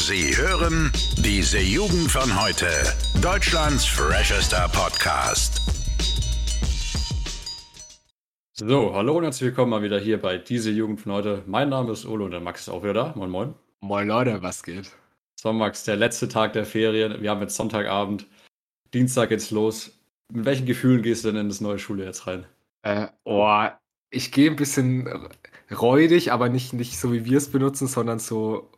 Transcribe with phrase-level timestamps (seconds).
[0.00, 2.68] Sie hören diese Jugend von heute.
[3.20, 5.60] Deutschlands freshester Podcast.
[8.52, 11.42] So, hallo und herzlich willkommen mal wieder hier bei diese Jugend von heute.
[11.46, 13.12] Mein Name ist Olo und der Max ist auch wieder da.
[13.16, 13.54] Moin, moin.
[13.80, 14.88] Moin Leute, was geht?
[15.34, 17.20] So, Max, der letzte Tag der Ferien.
[17.20, 18.24] Wir haben jetzt Sonntagabend.
[18.94, 19.90] Dienstag geht's los.
[20.32, 22.46] Mit welchen Gefühlen gehst du denn in das neue Schuljahr jetzt rein?
[22.82, 23.66] Äh, oh,
[24.10, 25.28] ich gehe ein bisschen
[25.70, 28.70] räudig, aber nicht, nicht so wie wir es benutzen, sondern so,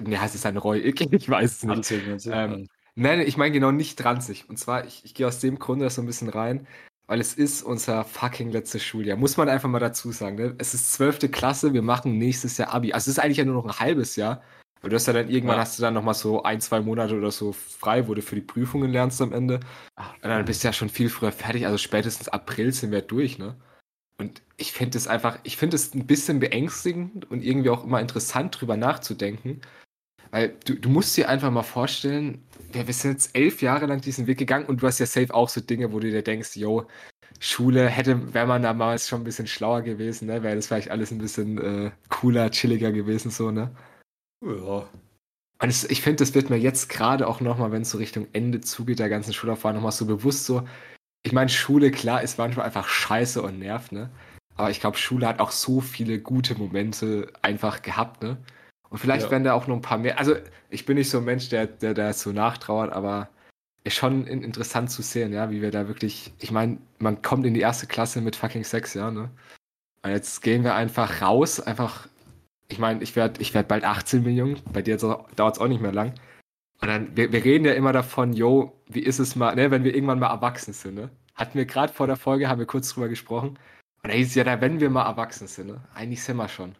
[0.00, 1.00] ne, heißt es ein räuig?
[1.12, 1.84] Ich weiß es nicht.
[2.32, 4.48] Ähm, nein, ich meine genau nicht ranzig.
[4.48, 6.66] Und zwar, ich, ich gehe aus dem Grunde so ein bisschen rein,
[7.06, 9.16] weil es ist unser fucking letztes Schuljahr.
[9.16, 10.36] Muss man einfach mal dazu sagen.
[10.36, 10.54] Ne?
[10.58, 12.92] Es ist zwölfte Klasse, wir machen nächstes Jahr Abi.
[12.92, 14.42] Also es ist eigentlich ja nur noch ein halbes Jahr.
[14.80, 15.62] Weil du hast ja dann irgendwann Ja.
[15.62, 18.36] hast du dann noch mal so ein, zwei Monate oder so frei, wo du für
[18.36, 19.58] die Prüfungen lernst am Ende.
[19.96, 21.66] Und dann bist du ja schon viel früher fertig.
[21.66, 23.56] Also spätestens April sind wir durch, ne?
[24.20, 28.00] Und ich finde es einfach, ich finde es ein bisschen beängstigend und irgendwie auch immer
[28.00, 29.60] interessant, drüber nachzudenken.
[30.30, 34.00] Weil du, du musst dir einfach mal vorstellen, wir, wir sind jetzt elf Jahre lang
[34.00, 36.56] diesen Weg gegangen und du hast ja safe auch so Dinge, wo du dir denkst,
[36.56, 36.86] yo,
[37.40, 40.42] Schule hätte, wäre man damals schon ein bisschen schlauer gewesen, ne?
[40.42, 43.74] Wäre das vielleicht alles ein bisschen äh, cooler, chilliger gewesen, so, ne?
[44.44, 44.88] Ja.
[45.60, 48.26] Und es, ich finde, das wird mir jetzt gerade auch nochmal, wenn es so Richtung
[48.32, 50.66] Ende zugeht, der ganzen Schullaufbahn, nochmal so bewusst so.
[51.22, 54.10] Ich meine, Schule, klar, ist manchmal einfach scheiße und nervt, ne?
[54.56, 58.38] Aber ich glaube, Schule hat auch so viele gute Momente einfach gehabt, ne?
[58.90, 59.30] Und vielleicht Ja.
[59.32, 60.18] werden da auch noch ein paar mehr.
[60.18, 60.34] Also,
[60.70, 63.28] ich bin nicht so ein Mensch, der, der da so nachtrauert, aber
[63.84, 66.32] ist schon in, interessant zu sehen, ja, wie wir da wirklich.
[66.38, 69.30] Ich meine, man kommt in die erste Klasse mit fucking sechs Jahren, ne?
[70.02, 72.08] Und jetzt gehen wir einfach raus, einfach
[72.68, 75.80] ich meine, ich werde ich werd bald 18 Millionen, bei dir dauert es auch nicht
[75.80, 76.12] mehr lang.
[76.80, 79.84] Und dann, wir, wir reden ja immer davon, yo, wie ist es mal, ne, wenn
[79.84, 81.10] wir irgendwann mal erwachsen sind, ne?
[81.34, 83.58] Hatten wir gerade vor der Folge, haben wir kurz drüber gesprochen.
[84.02, 85.80] Und da hieß es ja, da, wenn wir mal erwachsen sind, ne?
[85.94, 86.74] Eigentlich sind wir schon.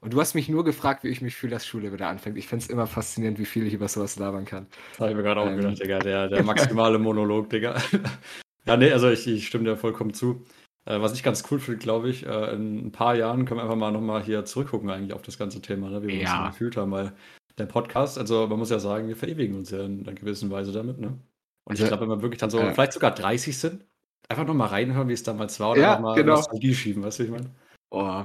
[0.00, 2.36] Und du hast mich nur gefragt, wie ich mich fühle, dass Schule wieder anfängt.
[2.36, 4.66] Ich finde es immer faszinierend, wie viel ich über sowas labern kann.
[4.90, 5.56] Das habe ich mir gerade auch Ähm.
[5.56, 5.98] gedacht, Digga.
[6.00, 7.76] Der, der maximale Monolog, Digga.
[8.66, 10.44] ja, nee, also ich, ich stimme dir vollkommen zu.
[10.84, 13.64] Äh, was ich ganz cool finde, glaube ich, äh, in ein paar Jahren können wir
[13.64, 16.44] einfach mal nochmal hier zurückgucken eigentlich auf das ganze Thema, ne, wie wir Ja.
[16.44, 17.12] uns gefühlt haben, weil
[17.58, 20.72] der Podcast, also man muss ja sagen, wir verewigen uns ja in einer gewissen Weise
[20.72, 21.18] damit, ne?
[21.64, 23.84] Und ich Also, glaube, wenn wir wirklich dann so, äh, vielleicht sogar 30 sind,
[24.28, 26.36] einfach nochmal reinhören, wie es damals war, oder Ja, einfach mal genau.
[26.36, 27.50] Nostalgie schieben, weißt du, wie ich meine?
[27.90, 28.22] Oh,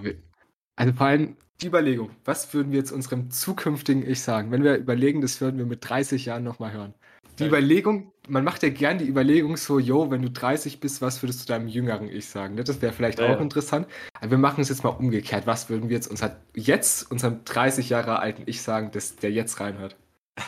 [0.75, 4.50] also vor allem die Überlegung, was würden wir jetzt unserem zukünftigen Ich sagen?
[4.51, 6.94] Wenn wir überlegen, das würden wir mit 30 Jahren nochmal hören.
[7.38, 7.50] Die Ja.
[7.50, 11.41] Überlegung, man macht ja gern die Überlegung so, yo, wenn du 30 bist, was würdest
[11.41, 12.56] du deinem jüngeren Ich sagen?
[12.56, 13.38] Ne, Das wäre vielleicht Ja, auch ja.
[13.40, 13.88] interessant.
[14.22, 15.45] Aber wir machen es jetzt mal umgekehrt.
[15.47, 19.59] Was würden wir jetzt unser, jetzt unserem 30 Jahre alten Ich sagen, das, der jetzt
[19.59, 19.95] reinhört?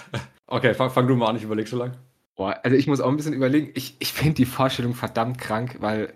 [0.47, 1.93] Okay, fang, fang du mal an, ich überlege so lang.
[2.35, 3.71] Boah, also ich muss auch ein bisschen überlegen.
[3.73, 6.13] Ich, ich finde die Vorstellung verdammt krank, weil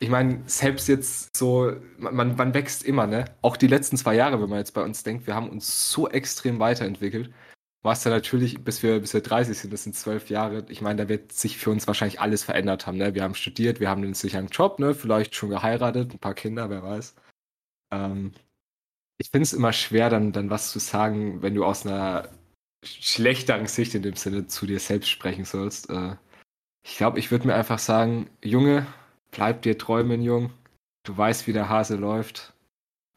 [0.00, 3.24] ich meine, selbst jetzt so, man, man- man wächst immer, ne?
[3.40, 6.08] Auch die letzten zwei Jahre, wenn man jetzt bei uns denkt, wir haben uns so
[6.10, 7.30] extrem weiterentwickelt.
[7.82, 10.66] Was ja natürlich, bis wir, bis wir 30 sind, das sind zwölf Jahre.
[10.68, 13.14] Ich meine, da wird sich für uns wahrscheinlich alles verändert haben, ne?
[13.14, 14.94] Wir haben studiert, wir haben einen sicheren Job, ne?
[14.94, 17.14] Vielleicht schon geheiratet, ein paar Kinder, wer weiß.
[17.92, 18.32] Ähm,
[19.18, 22.28] ich finde es immer schwer, dann, dann was zu sagen, wenn du aus einer
[22.84, 25.90] schlechteren Sicht in dem Sinne zu dir selbst sprechen sollst.
[25.90, 26.16] Äh,
[26.84, 28.86] ich glaube, ich würde mir einfach sagen, Junge,
[29.30, 30.52] bleib dir treu, mein Jung.
[31.04, 32.54] Du weißt, wie der Hase läuft.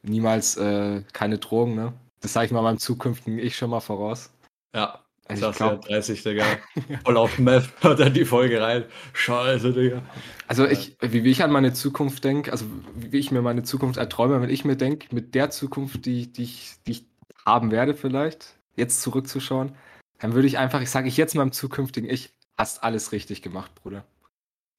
[0.03, 1.93] Niemals äh, keine Drogen, ne?
[2.21, 4.31] Das sage ich mal meinem zukünftigen Ich schon mal voraus.
[4.73, 6.45] Ja, Also ich glaube, 30, Digga.
[7.05, 8.85] Voll auf Meth, hört dann die Folge rein.
[9.13, 10.01] Scheiße, Digga.
[10.47, 13.97] also ich, wie, wie ich an meine Zukunft denke, also wie ich mir meine Zukunft
[13.97, 17.05] erträume, wenn ich mir denke, mit der Zukunft, die, die, ich, die ich
[17.45, 19.75] haben werde vielleicht, jetzt zurückzuschauen,
[20.19, 23.73] dann würde ich einfach, ich sage ich jetzt meinem zukünftigen Ich, hast alles richtig gemacht,
[23.75, 24.05] Bruder.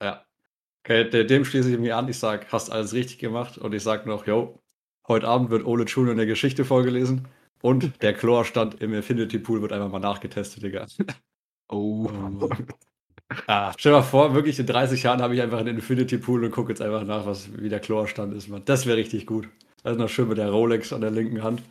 [0.02, 0.24] Ja.
[0.84, 2.08] Okay, de- dem schließe ich mich an.
[2.08, 3.56] Ich sag, hast alles richtig gemacht.
[3.58, 4.58] Und ich sag noch, yo,
[5.08, 7.28] heute Abend wird Ole Schule in der Geschichte vorgelesen.
[7.64, 10.86] Und der Chlorstand im Infinity Pool wird einfach mal nachgetestet, Digga.
[11.70, 12.10] Oh.
[13.46, 16.44] Ah, stell dir mal vor, wirklich in 30 Jahren habe ich einfach einen Infinity Pool
[16.44, 18.62] und gucke jetzt einfach nach, was, wie der Chlorstand ist, Mann.
[18.66, 19.48] Das wäre richtig gut.
[19.82, 21.62] Also noch schön mit der Rolex an der linken Hand.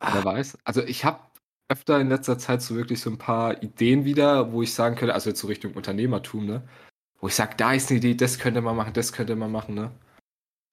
[0.00, 0.56] Wer weiß.
[0.64, 1.20] Also ich habe
[1.68, 5.14] öfter in letzter Zeit so wirklich so ein paar Ideen wieder, wo ich sagen könnte,
[5.14, 6.66] also jetzt so Richtung Unternehmertum, ne?
[7.20, 9.74] Wo ich sage, da ist eine Idee, das könnte man machen, das könnte man machen,
[9.74, 9.92] ne?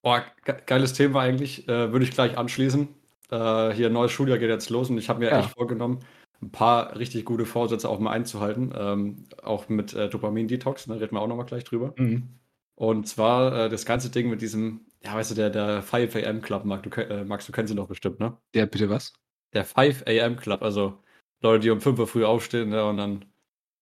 [0.02, 1.68] Boah, ge geiles Thema eigentlich.
[1.68, 2.88] Äh, Würde ich gleich anschließen.
[3.32, 5.40] Äh, hier ein neues Schuljahr geht jetzt los und ich habe mir Ja.
[5.40, 6.00] echt vorgenommen,
[6.42, 8.74] ein paar richtig gute Vorsätze auch mal einzuhalten.
[8.76, 11.94] Ähm, auch mit äh, Dopamin-Detox, ne, reden wir auch nochmal gleich drüber.
[12.76, 16.42] Und zwar äh, das ganze Ding mit diesem, ja, weißt du, der, der 5 AM
[16.42, 18.38] Club, Max, du, äh, Max, du kennst ihn doch bestimmt, ne?
[18.56, 19.14] Ja, bitte was?
[19.54, 20.98] Der 5 AM Club, also
[21.42, 23.26] Leute, die um 5 Uhr früh aufstehen ne, und dann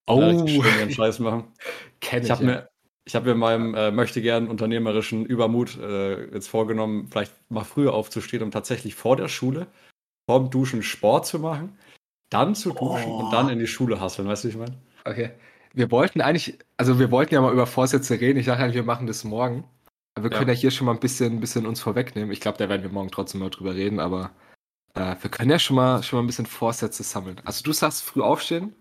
[0.08, 1.54] Oh, äh, richtig schön ihren Scheiß machen.
[2.02, 2.50] kenn Ich habe ja.
[2.50, 2.70] mir,
[3.10, 7.96] ich habe mir meinem äh, möchte gern unternehmerischen Übermut äh, jetzt vorgenommen, vielleicht mal früher
[7.96, 9.66] aufzustehen, um tatsächlich vor der Schule,
[10.30, 11.76] vorm Duschen Sport zu machen,
[12.30, 13.22] dann zu duschen oh.
[13.22, 14.78] und dann in die Schule hasseln, weißt du, wie ich meine?
[15.06, 15.32] Okay.
[15.74, 18.38] Wir wollten eigentlich, also wir wollten ja mal über Vorsätze reden.
[18.38, 19.64] Ich dachte eigentlich, wir machen das morgen.
[20.14, 20.38] Aber wir ja.
[20.38, 22.32] können ja hier schon mal ein bisschen, ein bisschen uns vorwegnehmen.
[22.32, 24.30] Ich glaube, da werden wir morgen trotzdem mal drüber reden, aber
[24.94, 27.42] äh, wir können ja schon mal, schon mal ein bisschen Vorsätze sammeln.
[27.44, 28.76] Also du sagst früh aufstehen,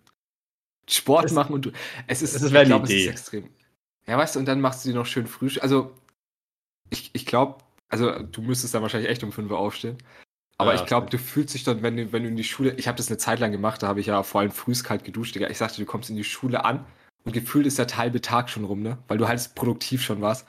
[0.86, 1.70] Sport es, machen und du.
[2.06, 3.48] Es ist, es ist, ich glaub, es ist extrem.
[4.08, 5.50] Ja, weißt du, und dann machst du dir noch schön früh.
[5.60, 5.92] Also,
[6.90, 7.58] ich, ich glaube,
[7.88, 9.98] also du müsstest dann wahrscheinlich echt um 5 Uhr aufstehen.
[10.56, 12.74] Aber ja, ich glaube, du fühlst dich dann, wenn du, wenn du in die Schule.
[12.74, 15.04] Ich habe das eine Zeit lang gemacht, da habe ich ja vor allem frühst kalt
[15.04, 15.48] geduscht, Digga.
[15.48, 16.84] Ich sagte, du kommst in die Schule an
[17.24, 18.98] und gefühlt ist der halbe Tag schon rum, ne?
[19.06, 20.46] Weil du halt produktiv schon warst.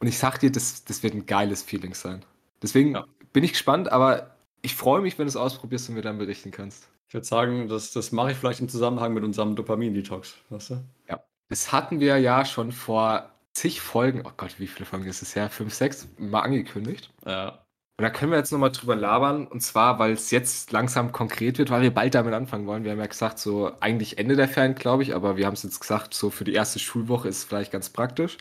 [0.00, 2.24] Und ich sag dir, das, das wird ein geiles Feeling sein.
[2.60, 3.06] Deswegen ja.
[3.32, 6.50] bin ich gespannt, aber ich freue mich, wenn du es ausprobierst und mir dann berichten
[6.50, 6.88] kannst.
[7.06, 10.84] Ich würde sagen, das, das mache ich vielleicht im Zusammenhang mit unserem Dopamin-Detox, weißt du?
[11.08, 11.22] Ja.
[11.52, 15.36] Das hatten wir ja schon vor zig Folgen, oh Gott, wie viele Folgen ist es
[15.36, 15.50] her?
[15.50, 17.12] Fünf, sechs, mal angekündigt.
[17.26, 17.48] Ja.
[17.98, 19.46] Und da können wir jetzt nochmal drüber labern.
[19.46, 22.84] Und zwar, weil es jetzt langsam konkret wird, weil wir bald damit anfangen wollen.
[22.84, 25.62] Wir haben ja gesagt, so eigentlich Ende der Ferien, glaube ich, aber wir haben es
[25.62, 28.38] jetzt gesagt, so für die erste Schulwoche ist es vielleicht ganz praktisch.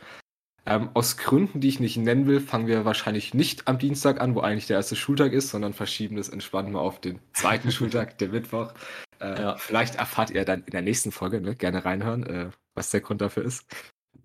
[0.65, 4.35] Ähm, aus Gründen, die ich nicht nennen will, fangen wir wahrscheinlich nicht am Dienstag an,
[4.35, 8.19] wo eigentlich der erste Schultag ist, sondern verschieben das entspannt mal auf den zweiten Schultag,
[8.19, 8.73] der Mittwoch.
[9.21, 9.57] Äh, ja.
[9.57, 11.55] Vielleicht erfahrt ihr dann in der nächsten Folge, ne?
[11.55, 13.65] gerne reinhören, äh, was der Grund dafür ist.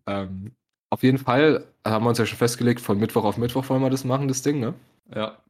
[0.06, 0.52] Ähm,
[0.90, 3.90] auf jeden Fall haben wir uns ja schon festgelegt, von Mittwoch auf Mittwoch wollen wir
[3.90, 4.74] das machen, das Ding, ne?
[5.14, 5.42] Ja.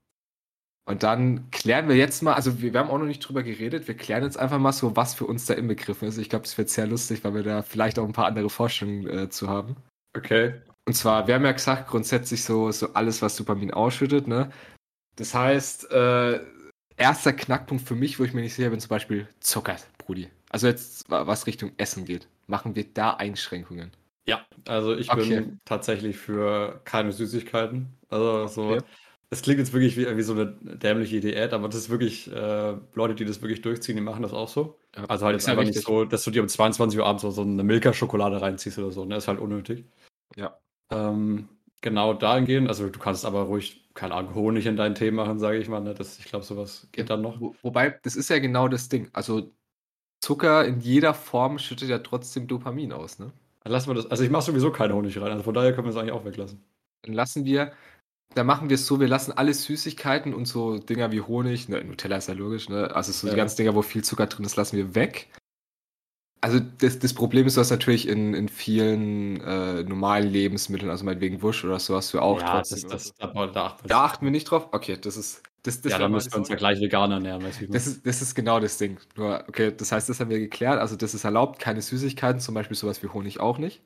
[0.89, 3.89] Und dann klären wir jetzt mal, also wir, wir, haben auch noch nicht drüber geredet,
[3.89, 6.19] wir klären jetzt einfach mal so, was für uns da inbegriffen ist.
[6.19, 9.09] Ich glaube, es wird sehr lustig, weil wir da vielleicht auch ein paar andere Vorstellungen
[9.09, 9.77] äh, zu haben.
[10.17, 10.55] Okay.
[10.87, 14.51] Und zwar, wir haben ja gesagt, grundsätzlich so, so alles, was Dopamin ausschüttet, ne?
[15.17, 16.41] Das heißt, äh,
[16.97, 20.29] erster Knackpunkt für mich, wo ich mir nicht sicher bin, zum Beispiel Zucker, Brudi.
[20.51, 22.29] Also jetzt, was Richtung Essen geht.
[22.47, 23.91] Machen wir da Einschränkungen?
[24.27, 25.29] Ja, also ich okay.
[25.29, 27.89] bin tatsächlich für keine Süßigkeiten.
[28.09, 28.83] Also so, okay.
[29.31, 32.75] es klingt jetzt wirklich wie, wie, so eine dämliche Diät, aber das ist wirklich, äh,
[32.95, 34.79] Leute, die das wirklich durchziehen, die machen das auch so.
[34.97, 37.31] Ja, also halt jetzt einfach nicht so, dass du dir um 22 Uhr abends so,
[37.31, 39.17] so eine Milka-Schokolade reinziehst oder so, ne?
[39.17, 39.85] Ist halt unnötig.
[40.37, 40.59] Ja.
[40.91, 41.49] Ähm,
[41.81, 45.59] genau dahingehend, also du kannst aber ruhig, keine Ahnung, Honig in deinen Tee machen, sage
[45.59, 45.81] ich mal.
[45.81, 45.95] Ne?
[45.95, 47.41] Das, ich glaube, sowas geht dann noch.
[47.41, 49.09] Wo, wobei, das ist ja genau das Ding.
[49.13, 49.51] Also
[50.21, 53.33] Zucker in jeder Form schüttet ja trotzdem Dopamin aus, ne?
[53.63, 54.11] Dann lassen wir das.
[54.11, 56.25] Also ich mache sowieso keinen Honig rein, also von daher können wir es eigentlich auch
[56.25, 56.65] weglassen.
[57.03, 57.73] Dann lassen wir,
[58.35, 61.83] dann machen wir es so, wir lassen alle Süßigkeiten und so Dinger wie Honig, ne,
[61.85, 62.95] Nutella ist ja logisch, ne?
[62.95, 63.33] Also so ja.
[63.33, 65.29] die ganzen Dinger, wo viel Zucker drin ist, lassen wir weg.
[66.41, 71.05] Also das, das Problem ist, du hast natürlich in, in vielen äh, normalen Lebensmitteln, also
[71.05, 72.83] meinetwegen Wusch oder so, hast du auch ja, trotzdem.
[72.91, 74.69] Das, das, da, da, achten da, achten wir nicht drauf.
[74.73, 75.43] Okay, das ist.
[75.63, 77.43] Das, das ja, dann müssen wir uns ja gleich vegan ernähren.
[77.43, 78.99] Weißt du, das, ist, das ist genau das Ding.
[79.17, 80.79] Nur, okay, das heißt, das haben wir geklärt.
[80.79, 83.83] Also das ist erlaubt, keine Süßigkeiten, zum Beispiel sowas wie Honig auch nicht.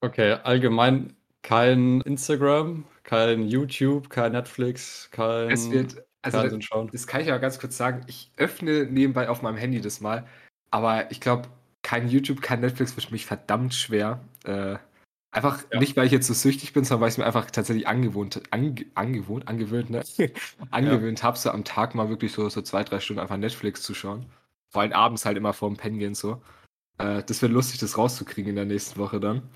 [0.00, 5.50] Okay, allgemein kein Instagram, kein YouTube, kein Netflix, kein.
[5.50, 8.02] Es wird, also das, das kann ich ja ganz kurz sagen.
[8.06, 10.26] Ich öffne nebenbei auf meinem Handy das mal,
[10.70, 11.48] aber ich glaube,
[11.88, 14.20] kein YouTube, kein Netflix wird für mich verdammt schwer.
[14.44, 14.76] Äh,
[15.30, 15.80] einfach ja.
[15.80, 18.42] nicht, weil ich jetzt so süchtig bin, sondern weil ich es mir einfach tatsächlich angewohnt,
[18.50, 20.02] ange, angewohnt, angewöhnt, ne?
[20.70, 21.24] angewöhnt ja.
[21.24, 24.26] habe, so am Tag mal wirklich so, so zwei, drei Stunden einfach Netflix zu schauen.
[24.68, 26.42] Vor allem abends halt immer vorm Pennen gehen so.
[26.98, 29.48] Äh, das wäre lustig, das rauszukriegen in der nächsten Woche dann.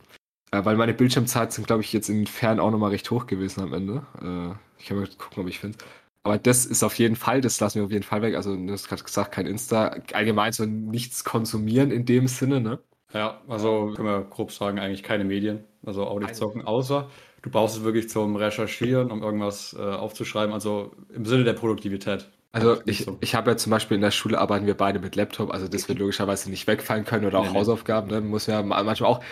[0.53, 3.61] Äh, weil meine Bildschirmzeit sind, glaube ich, jetzt in Fern auch nochmal recht hoch gewesen
[3.61, 4.07] am Ende.
[4.23, 5.77] Äh, ich kann mal gucken, ob ich finde.
[6.25, 8.37] Aber das ist auf jeden Fall, das lassen wir auf jeden Fall weg.
[8.37, 9.97] Also, du hast gerade gesagt, kein Insta.
[10.13, 12.79] Allgemein so nichts konsumieren in dem Sinne, ne?
[13.13, 15.65] Ja, also können wir grob sagen, eigentlich keine Medien.
[15.85, 17.11] Also auch nicht zocken, außer
[17.43, 20.55] du brauchst es wirklich zum Recherchieren, um irgendwas äh, aufzuschreiben.
[20.55, 22.31] Also im Sinne der Produktivität.
[22.53, 25.51] Also ich, ich habe ja zum Beispiel in der Schule arbeiten wir beide mit Laptop,
[25.51, 28.21] also das wird logischerweise nicht wegfallen können oder auch nee, Hausaufgaben, ne?
[28.21, 29.25] Muss ja manchmal auch.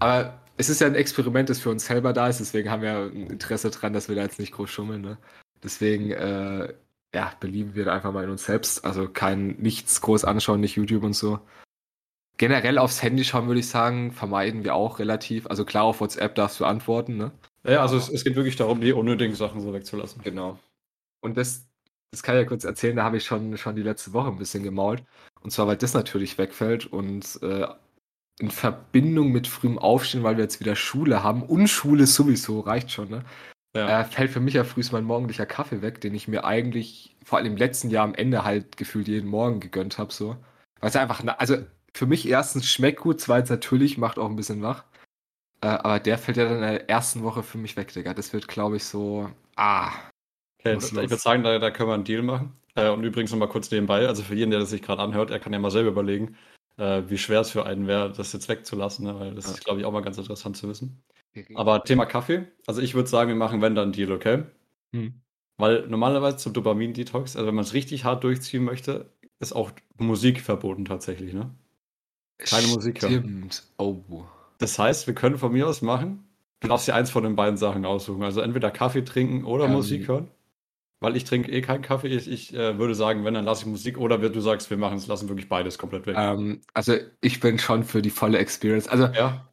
[0.00, 3.10] Aber es ist ja ein Experiment, das für uns selber da ist, deswegen haben wir
[3.12, 5.18] ein Interesse dran, dass wir da jetzt nicht groß schummeln, ne?
[5.64, 6.74] Deswegen, äh,
[7.14, 8.84] ja, belieben wir einfach mal in uns selbst.
[8.84, 11.40] Also kein nichts groß anschauen, nicht YouTube und so.
[12.36, 15.46] Generell aufs Handy schauen, würde ich sagen, vermeiden wir auch relativ.
[15.46, 17.32] Also klar, auf WhatsApp darfst du antworten, ne?
[17.64, 20.22] Ja, also es, es geht wirklich darum, die unnötigen Sachen so wegzulassen.
[20.22, 20.58] Genau.
[21.22, 21.66] Und das,
[22.10, 24.36] das kann ich ja kurz erzählen, da habe ich schon, schon die letzte Woche ein
[24.36, 25.02] bisschen gemault.
[25.40, 27.66] Und zwar, weil das natürlich wegfällt und äh,
[28.40, 32.90] in Verbindung mit frühem Aufstehen, weil wir jetzt wieder Schule haben und Schule sowieso, reicht
[32.90, 33.24] schon, ne?
[33.76, 34.00] Ja.
[34.00, 37.38] Äh, fällt für mich ja frühst mein morgendlicher Kaffee weg, den ich mir eigentlich vor
[37.38, 40.12] allem im letzten Jahr am Ende halt gefühlt jeden Morgen gegönnt habe.
[40.12, 40.36] So.
[40.80, 41.56] Weil es einfach, also
[41.92, 44.84] für mich erstens schmeckt gut, zweitens natürlich, macht auch ein bisschen wach.
[45.60, 48.14] Äh, aber der fällt ja dann in der ersten Woche für mich weg, Digga.
[48.14, 49.30] Das wird, glaube ich, so.
[49.56, 49.92] Ah.
[50.60, 52.52] Okay, ich würde sagen, da, da können wir einen Deal machen.
[52.74, 55.38] Äh, und übrigens nochmal kurz nebenbei, also für jeden, der das sich gerade anhört, er
[55.38, 56.36] kann ja mal selber überlegen,
[56.76, 59.18] äh, wie schwer es für einen wäre, das jetzt wegzulassen, ne?
[59.18, 59.52] weil das ja.
[59.52, 61.02] ist, glaube ich, auch mal ganz interessant zu wissen.
[61.54, 64.44] Aber Thema Kaffee, also ich würde sagen, wir machen wenn dann Deal, okay?
[64.92, 65.14] Hm.
[65.56, 70.40] Weil normalerweise zum Dopamin-Detox, also wenn man es richtig hart durchziehen möchte, ist auch Musik
[70.40, 71.54] verboten tatsächlich, ne?
[72.38, 73.12] Keine Musik hören.
[73.12, 73.62] Stimmt.
[73.78, 74.24] Oh.
[74.58, 76.24] Das heißt, wir können von mir aus machen,
[76.60, 78.22] du darfst dir eins von den beiden Sachen aussuchen.
[78.22, 79.72] Also entweder Kaffee trinken oder Ähm.
[79.72, 80.28] Musik hören.
[81.00, 82.08] Weil ich trinke eh keinen Kaffee.
[82.08, 83.98] Ich, ich äh, würde sagen, wenn, dann lasse ich Musik.
[83.98, 86.16] Oder du sagst, wir machen es, lassen wirklich beides komplett weg.
[86.18, 88.88] Ähm, also ich bin schon für die volle Experience.
[88.88, 89.46] Also Ja,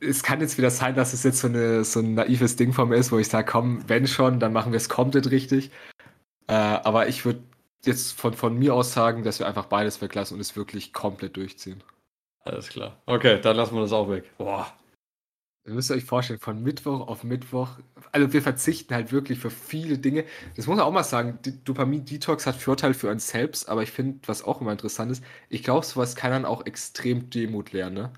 [0.00, 2.88] es kann jetzt wieder sein, dass es jetzt so, eine, so ein naives Ding von
[2.88, 5.70] mir ist, wo ich sage, komm, wenn schon, dann machen wir es komplett richtig.
[6.48, 7.40] Äh, aber ich würde
[7.84, 11.36] jetzt von, von mir aus sagen, dass wir einfach beides weglassen und es wirklich komplett
[11.36, 11.82] durchziehen.
[12.44, 13.00] alles klar.
[13.06, 14.24] Okay, dann lassen wir das auch weg.
[14.38, 14.72] Boah.
[15.66, 17.70] Ihr müsst euch vorstellen, von Mittwoch auf Mittwoch,
[18.12, 20.24] also wir verzichten halt wirklich für viele Dinge.
[20.54, 24.20] Das muss man auch mal sagen, Dopamin-Detox hat Vorteil für uns selbst, aber ich finde,
[24.26, 28.12] was auch immer interessant ist, ich glaube, sowas kann dann auch extrem Demut lernen, ne?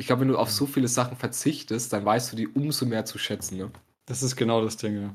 [0.00, 3.04] Ich glaube, wenn du auf so viele Sachen verzichtest, dann weißt du die umso mehr
[3.04, 3.70] zu schätzen, ne?
[4.06, 5.14] Das ist genau das Ding, ja.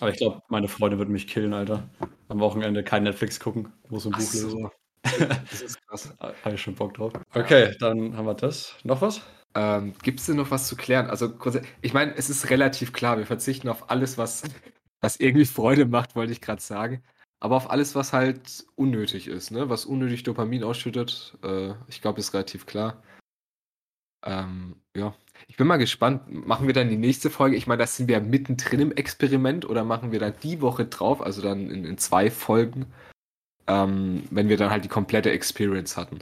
[0.00, 1.88] Aber ich glaube, meine Freunde würden mich killen, Alter.
[2.26, 4.50] Am Wochenende kein Netflix gucken, muss ein Ach Buch lesen.
[4.50, 4.70] so.
[5.50, 6.12] Das ist krass.
[6.44, 7.12] Habe ich schon Bock drauf.
[7.32, 8.74] Okay, dann haben wir das.
[8.82, 9.20] Noch was?
[9.54, 11.10] Ähm, Gibt es denn noch was zu klären?
[11.10, 11.32] Also,
[11.80, 14.42] ich meine, es ist relativ klar, wir verzichten auf alles, was,
[15.00, 17.04] was irgendwie Freude macht, wollte ich gerade sagen.
[17.38, 19.68] Aber auf alles, was halt unnötig ist, ne?
[19.68, 23.00] Was unnötig Dopamin ausschüttet, äh, ich glaube, ist relativ klar.
[24.24, 25.14] Ähm, ja.
[25.48, 27.56] Ich bin mal gespannt, machen wir dann die nächste Folge?
[27.56, 31.20] Ich meine, das sind wir mittendrin im Experiment oder machen wir dann die Woche drauf,
[31.20, 32.86] also dann in, in zwei Folgen,
[33.66, 36.20] ähm, wenn wir dann halt die komplette Experience hatten.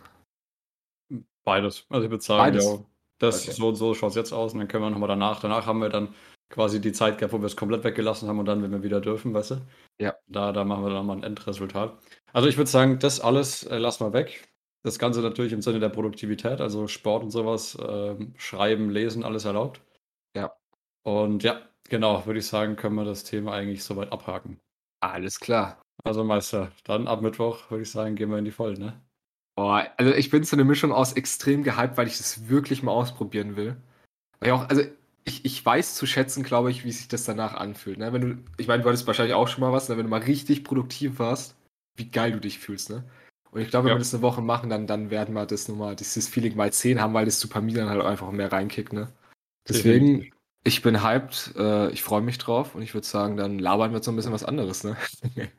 [1.44, 1.86] Beides.
[1.88, 2.64] Also ich würde sagen, Beides?
[2.64, 2.78] ja,
[3.18, 3.52] das Okay.
[3.52, 5.40] so und so schaut es jetzt aus und dann können wir nochmal danach.
[5.40, 6.14] Danach haben wir dann
[6.50, 9.00] quasi die Zeit gehabt, wo wir es komplett weggelassen haben und dann, wenn wir wieder
[9.00, 9.56] dürfen, weißt du?
[10.00, 10.14] Ja.
[10.26, 11.96] Da, da machen wir dann nochmal ein Endresultat.
[12.32, 14.51] Also ich würde sagen, das alles äh, lassen wir weg.
[14.84, 19.44] Das Ganze natürlich im Sinne der Produktivität, also Sport und sowas, ähm, Schreiben, Lesen, alles
[19.44, 19.80] erlaubt.
[20.36, 20.52] Ja.
[21.04, 24.58] Und ja, genau, würde ich sagen, können wir das Thema eigentlich soweit abhaken.
[25.00, 25.80] Alles klar.
[26.04, 29.00] Also Meister, dann ab Mittwoch würde ich sagen, gehen wir in die Vollen, ne?
[29.54, 32.92] Boah, also ich bin so eine Mischung aus extrem gehypt, weil ich das wirklich mal
[32.92, 33.76] ausprobieren will.
[34.40, 34.82] Weil ich auch, also
[35.24, 37.98] ich, ich weiß zu schätzen, glaube ich, wie sich das danach anfühlt.
[37.98, 38.12] Ne?
[38.12, 39.96] Wenn du, ich meine, du hattest wahrscheinlich auch schon mal was, ne?
[39.96, 41.56] wenn du mal richtig produktiv warst,
[41.96, 43.04] wie geil du dich fühlst, ne?
[43.52, 43.96] Und ich glaube, wenn Ja.
[43.96, 47.00] wir das eine Woche machen, dann, dann werden wir das nochmal, dieses Feeling mal 10
[47.00, 49.12] haben, weil das Dopamin dann halt einfach mehr reinkickt, ne?
[49.68, 50.32] Deswegen,
[50.64, 54.02] ich bin hyped, äh, ich freue mich drauf und ich würde sagen, dann labern wir
[54.02, 54.96] so ein bisschen was anderes, ne?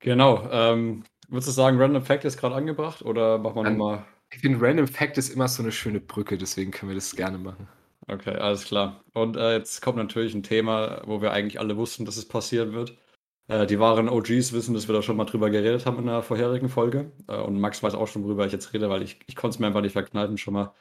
[0.00, 0.48] Genau.
[0.50, 4.04] Ähm, würdest du sagen, Random Fact ist gerade angebracht oder machen wir nochmal?
[4.30, 7.38] Ich finde, Random Fact ist immer so eine schöne Brücke, deswegen können wir das gerne
[7.38, 7.68] machen.
[8.08, 9.04] Okay, alles klar.
[9.14, 12.72] Und äh, jetzt kommt natürlich ein Thema, wo wir eigentlich alle wussten, dass es passieren
[12.72, 12.96] wird.
[13.52, 16.22] Äh, die wahren OGs wissen, dass wir da schon mal drüber geredet haben in der
[16.22, 17.12] vorherigen Folge.
[17.28, 19.58] Äh, und Max weiß auch schon, worüber ich jetzt rede, weil ich, ich konnte es
[19.58, 20.72] mir einfach nicht verkneifen, schon mal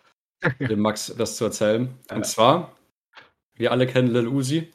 [0.60, 1.90] dem Max das zu erzählen.
[2.14, 2.72] Und zwar,
[3.56, 4.72] wir alle kennen Lil Uzi.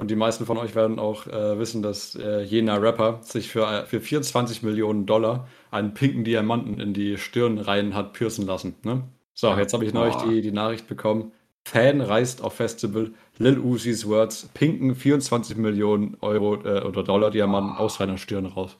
[0.00, 3.66] Und die meisten von euch werden auch äh, wissen, dass äh, jener Rapper sich für,
[3.66, 8.76] äh, für 24 Millionen Dollar einen pinken Diamanten in die Stirnreihen hat piercen lassen.
[8.84, 9.02] Ne?
[9.34, 11.32] So, jetzt habe ich neulich die, die Nachricht bekommen.
[11.68, 17.76] Fan reist auf Festival, Lil Uzi's Words, pinken 24 Millionen Euro äh, oder Dollar Diamanten
[17.76, 18.78] aus seiner Stirn raus.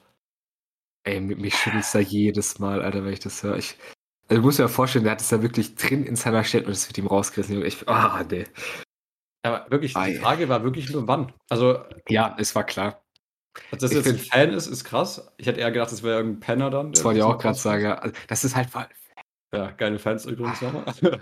[1.05, 3.57] Ey, mi- mich schüttelt da jedes Mal, Alter, wenn ich das höre.
[3.57, 3.77] Ich,
[4.27, 6.87] also dir ja vorstellen, der hat es da wirklich drin in seiner Stirn und es
[6.87, 7.63] wird ihm rausgerissen.
[7.65, 8.45] Ich, ah, nee.
[9.45, 10.11] Aber wirklich, Ei.
[10.11, 11.33] die Frage war wirklich nur wann.
[11.49, 13.01] Also, Ja, es war klar.
[13.71, 15.31] dass das Ich jetzt ein Fan ist, ist krass.
[15.37, 16.91] Ich hätte eher gedacht, das wäre irgendein Penner dann.
[16.91, 17.83] Das wollte ich auch gerade sagen.
[17.83, 17.95] ja.
[17.95, 18.85] Also, das ist halt voll.
[19.53, 20.85] Ja, geile Fans übrigens nochmal.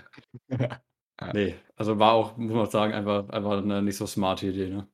[1.22, 1.34] Ja.
[1.34, 4.88] Nee, also war auch, muss man sagen, einfach, einfach eine nicht so smarte Idee, ne?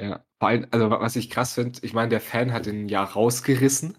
[0.00, 2.88] Ja, vor allem, also wa- was ich krass finde, ich meine, der Fan hat den
[2.88, 3.96] ja rausgerissen,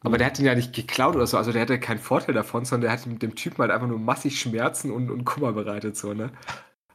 [0.00, 0.18] aber Mhm.
[0.18, 2.82] der hat den ja nicht geklaut oder so, also der hatte keinen Vorteil davon, sondern
[2.90, 6.12] der hat mit dem Typen halt einfach nur massig Schmerzen und, und Kummer bereitet, so,
[6.12, 6.30] ne?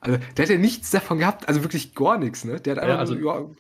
[0.02, 2.60] Also der hat ja nichts davon gehabt, also wirklich gar nichts, ne?
[2.62, 3.56] Der hat Ja, einfach also- nur,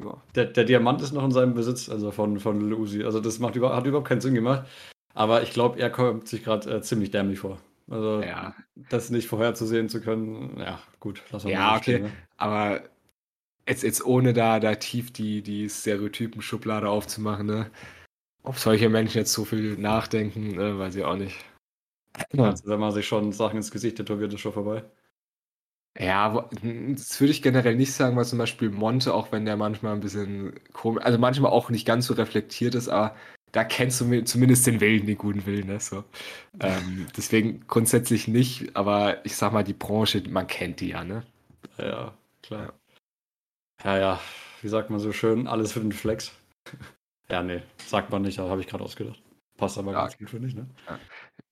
[0.00, 0.22] ja, ja.
[0.34, 3.02] Der, der Diamant ist noch in seinem Besitz, also von, von Uzi.
[3.04, 4.66] Also das macht über, hat überhaupt keinen Sinn gemacht.
[5.14, 7.58] Aber ich glaube, er kommt sich gerade äh, ziemlich dämlich vor.
[7.90, 8.54] Also Ja.
[8.76, 11.82] das nicht vorherzusehen zu können, ja, gut, Ja, mal so okay.
[11.82, 12.12] stehen, ne?
[12.36, 12.82] Aber
[13.68, 17.70] jetzt, jetzt ohne da, da tief die, die Stereotypen-Schublade aufzumachen, ne?
[18.42, 21.36] Ob solche Menschen jetzt so viel nachdenken, ne, weiß ich auch nicht.
[22.36, 24.84] Also, wenn man sich schon Sachen ins Gesicht tätowiert, ist schon vorbei.
[25.98, 29.92] Ja, das würde ich generell nicht sagen, weil zum Beispiel Monte, auch wenn der manchmal
[29.94, 33.16] ein bisschen komisch, also manchmal auch nicht ganz so reflektiert ist, aber
[33.52, 35.80] da kennst du mi- zumindest den Willen, den guten Willen, ne?
[35.80, 36.04] So.
[36.60, 41.24] Ähm, deswegen grundsätzlich nicht, aber ich sag mal, die Branche, man kennt die ja, ne?
[41.78, 42.72] Ja, klar.
[43.82, 44.20] Ja, ja,
[44.62, 46.32] wie sagt man so schön, alles für den Flex.
[47.30, 49.20] ja, nee, sagt man nicht, aber habe ich gerade ausgedacht.
[49.56, 50.02] Passt aber Ja.
[50.02, 50.68] ganz gut, finde ich, ne?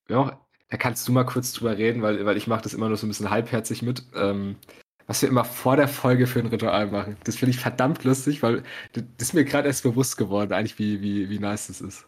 [0.09, 2.97] Ja, da kannst du mal kurz drüber reden, weil, weil ich mache das immer nur
[2.97, 4.05] so ein bisschen halbherzig mit.
[4.14, 4.57] Ähm,
[5.09, 7.17] was wir immer vor der Folge für ein Ritual machen.
[7.25, 8.62] Das finde ich verdammt lustig, weil
[8.93, 12.07] das ist mir gerade erst bewusst geworden, eigentlich, wie, wie, wie nice das ist.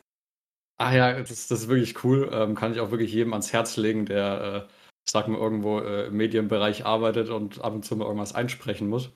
[0.77, 2.31] Ah ja, das, das ist wirklich cool.
[2.33, 4.73] Ähm, kann ich auch wirklich jedem ans Herz legen, der, äh,
[5.09, 9.11] sag mal, irgendwo äh, im Medienbereich arbeitet und ab und zu mal irgendwas einsprechen muss.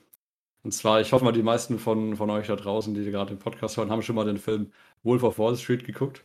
[0.63, 3.39] Und zwar, ich hoffe mal, die meisten von, von euch da draußen, die gerade den
[3.39, 4.71] Podcast hören, haben schon mal den Film
[5.03, 6.23] Wolf of Wall Street geguckt.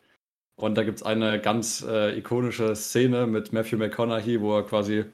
[0.57, 5.05] Und da gibt es eine ganz äh, ikonische Szene mit Matthew McConaughey, wo er quasi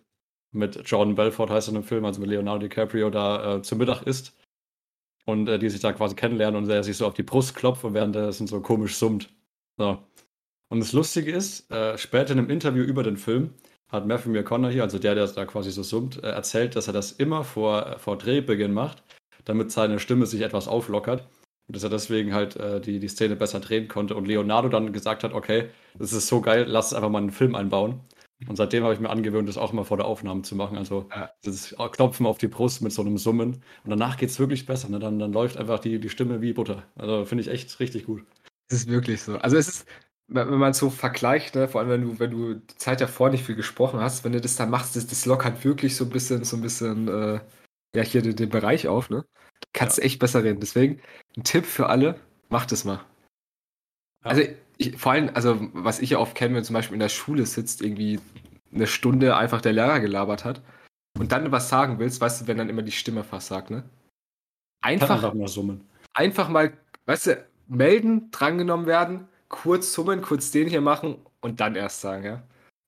[0.57, 4.03] mit Jordan Belfort heißt in dem Film, also mit Leonardo DiCaprio, da äh, zu Mittag
[4.03, 4.37] isst.
[5.25, 7.85] Und äh, die sich da quasi kennenlernen und er sich so auf die Brust klopft
[7.85, 9.29] und währenddessen so komisch summt.
[9.77, 9.99] So.
[10.69, 13.55] Und das Lustige ist, äh, später in einem Interview über den Film
[13.89, 17.13] hat Matthew McConaughey, also der, der da quasi so summt, äh, erzählt, dass er das
[17.13, 19.03] immer vor, äh, vor Drehbeginn macht,
[19.45, 21.29] damit seine Stimme sich etwas auflockert.
[21.69, 24.15] Und dass er deswegen halt äh, die, die Szene besser drehen konnte.
[24.15, 27.55] Und Leonardo dann gesagt hat, okay, das ist so geil, lass einfach mal einen Film
[27.57, 28.01] einbauen.
[28.47, 30.77] Und seitdem habe ich mir angewöhnt, das auch mal vor der Aufnahme zu machen.
[30.77, 31.31] Also ja.
[31.43, 33.63] das Klopfen auf die Brust mit so einem Summen.
[33.85, 34.91] Und danach geht es wirklich besser.
[34.91, 34.99] Ne?
[34.99, 36.85] Dann, dann läuft einfach die, die Stimme wie Butter.
[36.97, 38.25] Also finde ich echt richtig gut.
[38.69, 39.39] Es ist wirklich so.
[39.39, 39.87] Also es ist,
[40.29, 43.31] wenn man es so vergleicht, ne, vor allem wenn du, wenn du die Zeit davor
[43.31, 46.11] nicht viel gesprochen hast, wenn du das dann machst, das, das lockert wirklich so ein
[46.11, 47.41] bisschen, so ein bisschen, äh,
[47.95, 49.25] ja, hier den, den, Bereich auf, ne?
[49.73, 50.05] Kannst ja.
[50.05, 50.61] echt besser reden.
[50.61, 51.01] Deswegen,
[51.37, 52.97] ein Tipp für alle, macht es mal.
[54.25, 54.31] Ja.
[54.31, 54.43] Also,
[54.79, 57.47] ich, vor allem, also, was ich ja oft kenne, wenn zum Beispiel in der Schule
[57.47, 58.21] sitzt, irgendwie
[58.75, 60.61] eine Stunde einfach der Lehrer gelabert hat
[61.19, 63.85] und dann was sagen willst, weißt du, wenn dann immer die Stimme versagt, ne?
[64.83, 65.83] Einfach, einfach mal summen.
[66.13, 66.73] Einfach mal,
[67.07, 72.25] weißt du, melden, drangenommen werden, kurz summen, kurz den hier machen und dann erst sagen,
[72.25, 72.43] ja.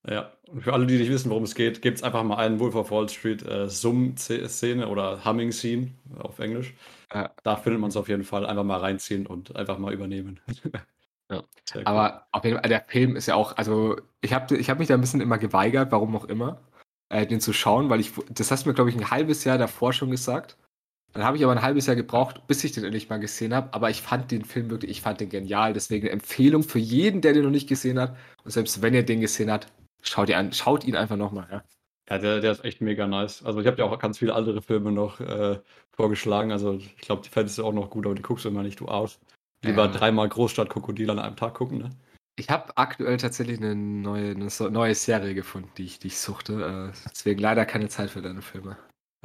[0.07, 2.59] Ja, und für alle, die nicht wissen, worum es geht, gibt es einfach mal einen
[2.59, 6.73] Wolf of Wall Street äh, Summ-Szene oder Humming-Scene auf Englisch.
[7.13, 7.31] Ja.
[7.43, 8.45] Da findet man es auf jeden Fall.
[8.45, 10.39] Einfach mal reinziehen und einfach mal übernehmen.
[11.29, 11.43] ja.
[11.85, 14.87] Aber auf jeden Fall, der Film ist ja auch, also ich habe ich hab mich
[14.87, 16.61] da ein bisschen immer geweigert, warum auch immer,
[17.09, 19.57] äh, den zu schauen, weil ich, das hast du mir, glaube ich, ein halbes Jahr
[19.57, 20.57] davor schon gesagt.
[21.13, 23.73] Dann habe ich aber ein halbes Jahr gebraucht, bis ich den endlich mal gesehen habe.
[23.73, 25.73] Aber ich fand den Film wirklich, ich fand den genial.
[25.73, 28.15] Deswegen eine Empfehlung für jeden, der den noch nicht gesehen hat.
[28.43, 29.71] Und selbst wenn ihr den gesehen habt,
[30.01, 31.47] schaut, ihr an, schaut ihn einfach nochmal.
[31.51, 31.63] Ja,
[32.11, 33.43] ja der, der ist echt mega nice.
[33.43, 35.59] Also ich habe ja auch ganz viele andere Filme noch äh,
[35.95, 36.51] vorgeschlagen.
[36.51, 38.79] Also ich glaube, die fändest du auch noch gut, aber die guckst du immer nicht,
[38.79, 39.19] du aus.
[39.63, 39.91] Lieber ja.
[39.91, 41.89] dreimal Großstadt-Krokodil an einem Tag gucken, ne?
[42.37, 46.93] Ich habe aktuell tatsächlich eine neue, eine neue Serie gefunden, die ich, die ich suchte.
[46.93, 48.77] Äh, deswegen leider keine Zeit für deine Filme.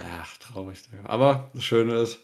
[0.03, 0.83] Ach, traurig.
[1.05, 2.19] Aber das Schöne ist,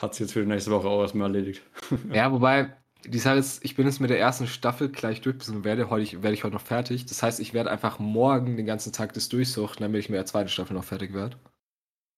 [0.00, 1.62] hat sie jetzt für die nächste Woche auch erstmal erledigt.
[2.12, 5.64] ja, wobei, die Sache ist, ich bin jetzt mit der ersten Staffel gleich durch, bis
[5.64, 7.06] werde, heute, werde ich heute noch fertig.
[7.06, 10.26] Das heißt, ich werde einfach morgen den ganzen Tag das durchsuchen, damit ich mit der
[10.26, 11.36] zweiten Staffel noch fertig werde.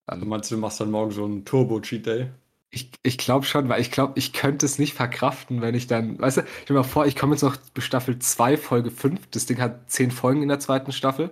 [0.07, 2.31] Also meinst du, du machst dann morgen so einen Turbo-Cheat-Day?
[2.75, 6.19] Ich, ich glaube schon, weil ich glaube, ich könnte es nicht verkraften, wenn ich dann,
[6.19, 9.29] weißt du, ich stell mal vor, ich komme jetzt noch bis Staffel 2, Folge 5.
[9.31, 11.31] Das Ding hat 10 Folgen in der zweiten Staffel.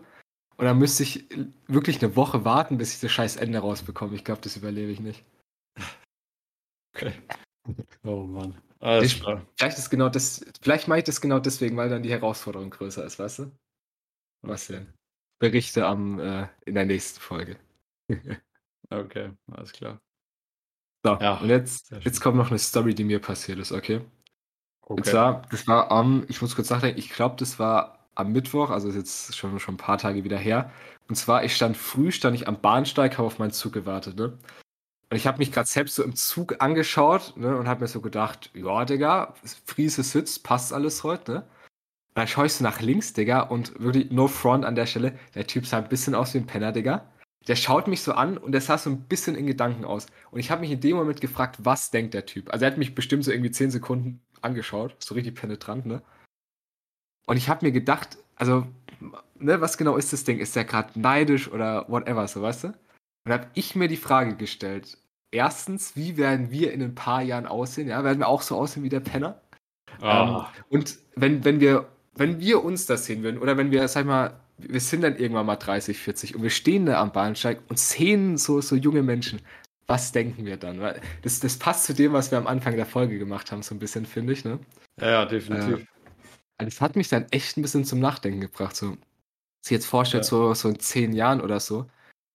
[0.56, 1.24] Und dann müsste ich
[1.66, 4.14] wirklich eine Woche warten, bis ich das scheiß Ende rausbekomme.
[4.14, 5.24] Ich glaube, das überlebe ich nicht.
[6.94, 7.12] Okay.
[8.04, 8.60] Oh Mann.
[8.80, 9.46] Alles klar.
[9.56, 13.04] Vielleicht ist genau das, vielleicht mache ich das genau deswegen, weil dann die Herausforderung größer
[13.04, 13.52] ist, weißt du?
[14.42, 14.92] Was denn?
[15.38, 17.56] Berichte am, äh, in der nächsten Folge.
[18.90, 20.00] okay, alles klar.
[21.04, 24.00] So, ja, und jetzt, jetzt kommt noch eine Story, die mir passiert ist, okay?
[24.82, 24.92] okay.
[25.00, 28.70] Und zwar, das war am, ich muss kurz nachdenken, ich glaube, das war am Mittwoch,
[28.70, 30.70] also ist jetzt schon, schon ein paar Tage wieder her.
[31.08, 34.38] Und zwar, ich stand früh, stand ich am Bahnsteig, habe auf meinen Zug gewartet, ne?
[35.10, 37.56] Und ich habe mich gerade selbst so im Zug angeschaut, ne?
[37.56, 39.34] Und habe mir so gedacht, ja, Digga,
[39.66, 41.38] Friese sitzt, passt alles heute, ne?
[41.40, 45.18] Und dann schaue ich so nach links, Digga, und wirklich no front an der Stelle.
[45.34, 47.06] Der Typ sah ein bisschen aus wie ein Penner, Digga.
[47.48, 50.06] Der schaut mich so an und der sah so ein bisschen in Gedanken aus.
[50.30, 52.52] Und ich habe mich in dem Moment gefragt, was denkt der Typ?
[52.52, 56.02] Also er hat mich bestimmt so irgendwie 10 Sekunden angeschaut, so richtig penetrant, ne?
[57.26, 58.66] Und ich habe mir gedacht, also,
[59.38, 60.38] ne, was genau ist das Ding?
[60.38, 62.68] Ist der gerade neidisch oder whatever, so weißt du?
[63.24, 64.98] Und habe ich mir die Frage gestellt,
[65.30, 67.88] erstens, wie werden wir in ein paar Jahren aussehen?
[67.88, 69.40] Ja, werden wir auch so aussehen wie der Penner?
[70.00, 70.06] Oh.
[70.06, 74.06] Ähm, und wenn, wenn wir, wenn wir uns das sehen würden, oder wenn wir, sag
[74.06, 77.78] mal, wir sind dann irgendwann mal 30, 40 und wir stehen da am Bahnsteig und
[77.78, 79.40] sehen so, so junge Menschen,
[79.86, 80.80] was denken wir dann?
[80.80, 83.74] Weil das, das passt zu dem, was wir am Anfang der Folge gemacht haben, so
[83.74, 84.58] ein bisschen, finde ich, ne?
[85.00, 85.86] Ja, ja definitiv.
[86.58, 88.76] Äh, das hat mich dann echt ein bisschen zum Nachdenken gebracht.
[88.76, 88.96] So,
[89.62, 90.28] sich jetzt vorstellt, ja.
[90.28, 91.86] so, so in zehn Jahren oder so,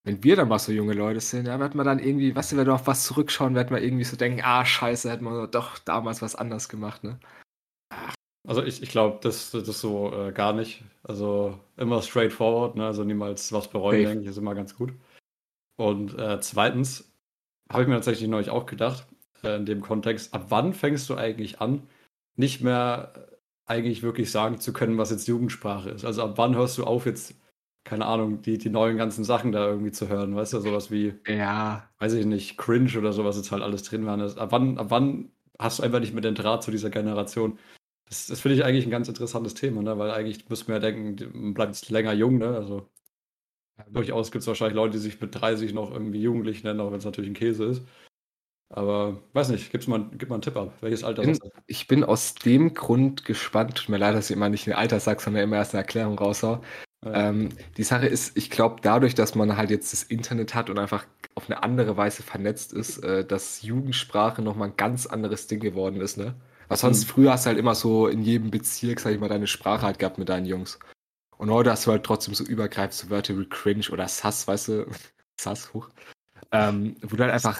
[0.03, 2.57] wenn wir dann mal so junge Leute sind, ja, wird man dann irgendwie, weißt du,
[2.57, 5.77] wenn wir auf was zurückschauen, wird man irgendwie so denken, ah, scheiße, hätten wir doch
[5.79, 7.19] damals was anders gemacht, ne?
[8.47, 10.83] Also ich, ich glaube, das, das so äh, gar nicht.
[11.03, 12.85] Also immer straightforward, ne?
[12.85, 14.93] Also niemals was bereuen, denke ich, ist immer ganz gut.
[15.75, 17.11] Und äh, zweitens
[17.69, 19.05] habe ich mir tatsächlich neulich auch gedacht,
[19.43, 21.83] äh, in dem Kontext, ab wann fängst du eigentlich an,
[22.37, 23.13] nicht mehr
[23.65, 26.05] eigentlich wirklich sagen zu können, was jetzt Jugendsprache ist.
[26.05, 27.35] Also ab wann hörst du auf, jetzt,
[27.83, 31.15] keine Ahnung, die, die neuen ganzen Sachen da irgendwie zu hören, weißt du, sowas wie,
[31.27, 34.21] ja, weiß ich nicht, Cringe oder sowas jetzt halt alles drin waren.
[34.21, 37.59] Ab wann, ab wann hast du einfach nicht mehr den Draht zu dieser Generation?
[38.09, 39.97] Das, das finde ich eigentlich ein ganz interessantes Thema, ne?
[39.97, 42.55] weil eigentlich müssen wir ja denken, man bleibt länger jung, ne?
[42.55, 42.89] Also
[43.91, 46.99] durchaus gibt es wahrscheinlich Leute, die sich mit 30 noch irgendwie jugendlich nennen, auch wenn
[46.99, 47.83] es natürlich ein Käse ist.
[48.69, 50.73] Aber weiß nicht, gibt's mal, gib mal einen Tipp ab.
[50.81, 54.49] Welches Alter bin, Ich bin aus dem Grund gespannt, tut mir leid, dass ich immer
[54.49, 56.61] nicht ein Alter sage, sondern immer erst eine Erklärung raushau.
[57.05, 57.29] Ja.
[57.29, 60.79] Ähm, die Sache ist, ich glaube, dadurch, dass man halt jetzt das Internet hat und
[60.79, 65.59] einfach auf eine andere Weise vernetzt ist, äh, dass Jugendsprache nochmal ein ganz anderes Ding
[65.59, 66.35] geworden ist, ne?
[66.67, 67.09] Was sonst mhm.
[67.09, 69.99] früher hast du halt immer so in jedem Bezirk, sag ich mal, deine Sprache halt
[69.99, 70.79] gehabt mit deinen Jungs.
[71.37, 74.67] Und heute hast du halt trotzdem so übergreifend so Wörter wie cringe oder sass, weißt
[74.69, 74.85] du?
[75.39, 75.89] sass, hoch.
[76.51, 77.59] Ähm, wo du halt einfach,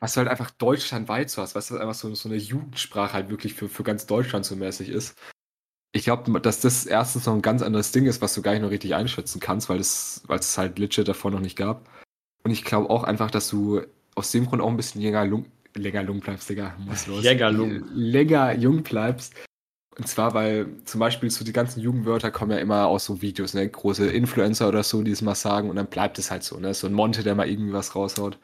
[0.00, 3.30] was du halt einfach deutschlandweit so hast, weißt du, einfach so, so eine Jugendsprache halt
[3.30, 5.16] wirklich für, für ganz Deutschland so mäßig ist.
[5.92, 8.60] Ich glaube, dass das erstens noch ein ganz anderes Ding ist, was du gar nicht
[8.60, 11.88] noch richtig einschätzen kannst, weil es, weil es halt legit davor noch nicht gab.
[12.44, 13.82] Und ich glaube auch einfach, dass du
[14.14, 15.24] aus dem Grund auch ein bisschen länger,
[15.76, 16.74] länger jung bleibst, Digga.
[16.78, 17.22] Muss los.
[17.22, 17.84] länger, jung.
[17.94, 19.34] länger jung bleibst.
[19.98, 23.54] Und zwar, weil zum Beispiel so die ganzen Jugendwörter kommen ja immer aus so Videos,
[23.54, 23.66] ne?
[23.66, 26.74] Große Influencer oder so, die es mal sagen und dann bleibt es halt so, ne?
[26.74, 28.38] So ein Monte, der mal irgendwie was raushaut.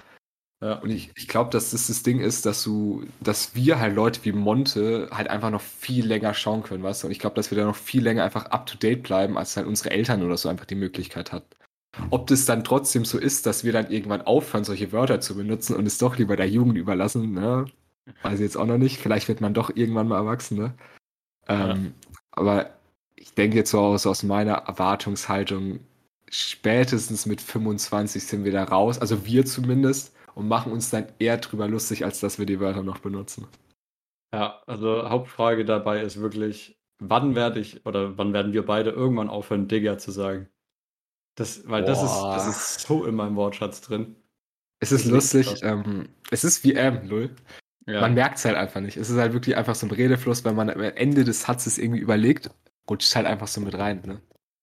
[0.62, 0.74] Ja.
[0.78, 4.20] Und ich, ich glaube, dass das das Ding ist, dass du, dass wir halt Leute
[4.24, 7.08] wie Monte halt einfach noch viel länger schauen können, weißt du?
[7.08, 9.56] Und ich glaube, dass wir da noch viel länger einfach up to date bleiben, als
[9.56, 11.44] halt unsere Eltern oder so einfach die Möglichkeit hat.
[12.10, 15.76] Ob das dann trotzdem so ist, dass wir dann irgendwann aufhören, solche Wörter zu benutzen
[15.76, 17.66] und es doch lieber der Jugend überlassen, ne?
[18.22, 18.98] Weiß ich jetzt auch noch nicht.
[18.98, 20.74] Vielleicht wird man doch irgendwann mal erwachsen, ne?
[21.48, 22.08] Ähm, ja.
[22.32, 22.70] Aber
[23.14, 25.80] ich denke jetzt so aus, aus meiner Erwartungshaltung,
[26.30, 31.36] spätestens mit 25 sind wir da raus, also wir zumindest und machen uns dann eher
[31.36, 33.46] drüber lustig, als dass wir die Wörter noch benutzen.
[34.34, 39.28] Ja, also Hauptfrage dabei ist wirklich, wann werde ich oder wann werden wir beide irgendwann
[39.28, 40.48] aufhören, Digger zu sagen?
[41.34, 44.16] Das, weil das ist, das ist so in meinem Wortschatz drin.
[44.80, 47.34] Es ist, ist lustig, ähm, es ist wie M, null.
[47.86, 48.00] Ja.
[48.00, 48.96] Man merkt es halt einfach nicht.
[48.96, 52.00] Es ist halt wirklich einfach so ein Redefluss, wenn man am Ende des Satzes irgendwie
[52.00, 52.50] überlegt,
[52.88, 54.02] rutscht halt einfach so mit rein.
[54.04, 54.20] Ne?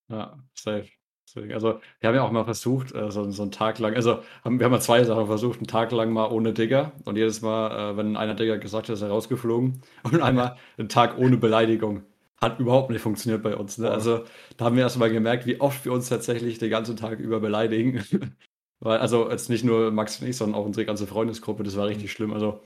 [0.10, 0.90] Ja, safe.
[1.36, 4.60] Also, wir haben ja auch mal versucht, äh, so, so einen Tag lang, also haben,
[4.60, 7.92] wir haben mal zwei Sachen versucht, einen Tag lang mal ohne Digger und jedes Mal,
[7.92, 12.04] äh, wenn einer Digger gesagt hat, ist er rausgeflogen und einmal einen Tag ohne Beleidigung.
[12.42, 13.78] Hat überhaupt nicht funktioniert bei uns.
[13.78, 13.90] Ne?
[13.90, 14.24] Also,
[14.58, 17.40] da haben wir erst mal gemerkt, wie oft wir uns tatsächlich den ganzen Tag über
[17.40, 18.04] beleidigen.
[18.80, 21.88] Weil, also, jetzt nicht nur Max und ich, sondern auch unsere ganze Freundesgruppe, das war
[21.88, 22.10] richtig mhm.
[22.10, 22.34] schlimm.
[22.34, 22.62] Also,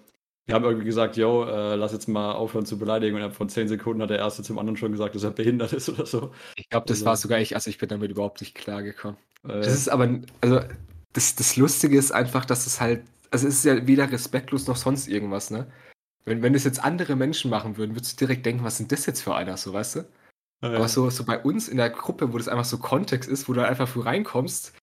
[0.45, 3.13] wir haben irgendwie gesagt, yo, äh, lass jetzt mal aufhören zu beleidigen.
[3.13, 5.71] Und innerhalb von zehn Sekunden hat der Erste zum anderen schon gesagt, dass er behindert
[5.73, 6.31] ist oder so.
[6.57, 9.17] Ich glaube, das also, war sogar ich, also ich bin damit überhaupt nicht klargekommen.
[9.43, 10.59] Äh, das ist aber, also
[11.13, 14.75] das, das Lustige ist einfach, dass es halt, also es ist ja weder respektlos noch
[14.75, 15.71] sonst irgendwas, ne?
[16.25, 19.05] Wenn, wenn das jetzt andere Menschen machen würden, würdest du direkt denken, was sind das
[19.05, 19.99] jetzt für einer, so, weißt du?
[20.61, 20.75] Ja.
[20.75, 23.53] Aber so, so bei uns in der Gruppe, wo das einfach so Kontext ist, wo
[23.53, 24.73] du einfach früh reinkommst,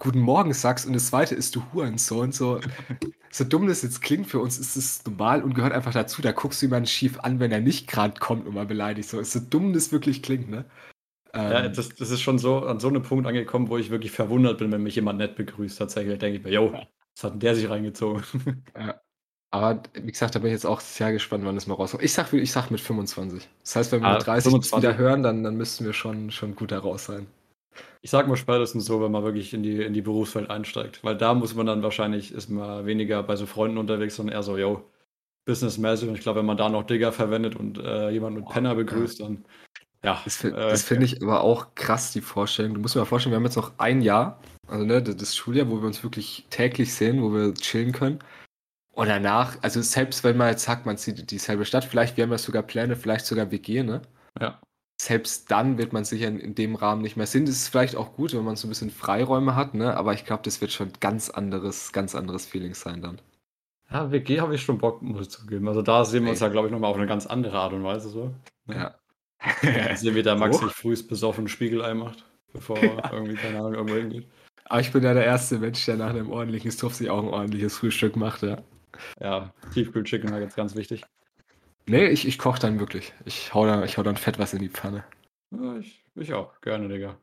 [0.00, 2.30] Guten Morgen sagst und das zweite ist du Hurensohn.
[2.30, 2.60] So,
[3.32, 6.22] so dumm das jetzt klingt, für uns ist es normal und gehört einfach dazu.
[6.22, 9.08] Da guckst du jemanden schief an, wenn er nicht gerade kommt und mal beleidigt.
[9.08, 10.64] So, so dumm das wirklich klingt, ne?
[11.34, 14.12] ja, ähm, das, das ist schon so an so einem Punkt angekommen, wo ich wirklich
[14.12, 15.78] verwundert bin, wenn mich jemand nett begrüßt.
[15.78, 18.22] Tatsächlich denke ich mir, yo, was hat denn der sich reingezogen?
[18.78, 19.00] Ja.
[19.50, 22.02] Aber wie gesagt, da bin ich jetzt auch sehr gespannt, wann das mal rauskommt.
[22.04, 23.48] Ich sag, ich sag mit 25.
[23.62, 26.54] Das heißt, wenn wir ah, mit 30 wieder hören, dann, dann müssten wir schon, schon
[26.54, 27.26] gut da raus sein.
[28.02, 31.02] Ich sag mal spätestens so, wenn man wirklich in die, in die Berufswelt einsteigt.
[31.02, 34.42] Weil da muss man dann wahrscheinlich, ist man weniger bei so Freunden unterwegs, sondern eher
[34.42, 34.84] so, yo,
[35.46, 36.08] businessmäßig.
[36.08, 39.20] Und ich glaube, wenn man da noch Digger verwendet und äh, jemanden mit Penner begrüßt,
[39.20, 39.44] dann
[40.04, 40.20] ja.
[40.24, 42.74] Das, äh, das finde ich aber auch krass, die Vorstellung.
[42.74, 45.68] Du musst dir mal vorstellen, wir haben jetzt noch ein Jahr, also ne, das Schuljahr,
[45.68, 48.20] wo wir uns wirklich täglich sehen, wo wir chillen können.
[48.98, 52.32] Und danach, also selbst wenn man jetzt sagt, man zieht dieselbe Stadt, vielleicht, wir haben
[52.32, 54.02] ja sogar Pläne, vielleicht sogar WG, ne?
[54.40, 54.60] Ja
[55.00, 57.48] selbst dann wird man sicher in, in dem Rahmen nicht mehr sind.
[57.48, 59.96] Das ist vielleicht auch gut, wenn man so ein bisschen Freiräume hat, ne?
[59.96, 63.20] Aber ich glaube, das wird schon ganz anderes, ganz anderes Feeling sein dann.
[63.90, 65.68] Ja, WG habe ich schon Bock, muss ich zugeben.
[65.68, 67.84] Also da sehen wir uns ja, glaube ich, nochmal auf eine ganz andere Art und
[67.84, 68.34] Weise so.
[68.66, 68.92] Ne?
[69.62, 69.96] Ja.
[69.96, 73.94] sehen wir, der Max sich frühst besoffen Spiegelei macht, bevor er irgendwie, keine Ahnung, irgendwo
[73.94, 74.26] hingeht.
[74.64, 77.28] Aber ich bin ja der erste Mensch, der nach einem ordentlichen Stuff sich auch ein
[77.28, 78.58] ordentliches Frühstück macht, ja.
[79.20, 81.04] Ja, Tiefkühl-Chicken Nuggets, ganz wichtig.
[81.86, 83.14] Nee, ich, ich koche dann wirklich.
[83.24, 85.04] Ich hau, da, ich hau dann fett was in die Pfanne.
[85.50, 87.18] Ja, ich, ich auch, gerne, Digga.